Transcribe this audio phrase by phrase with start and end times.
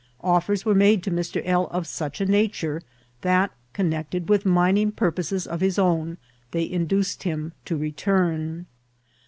[0.23, 1.43] Offers were nmde to Mr.
[1.45, 1.67] L.
[1.67, 2.81] of such E UEture,
[3.21, 6.17] thEt, connected with mining pur poses of his own,
[6.49, 8.65] they induced him to return.